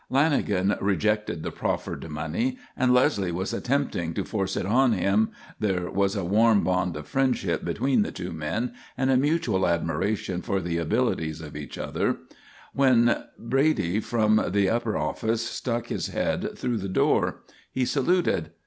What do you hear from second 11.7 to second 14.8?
other when when Brady from the